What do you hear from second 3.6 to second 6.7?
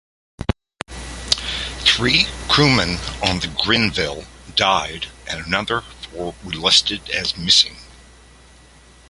"Grenville" died and another four were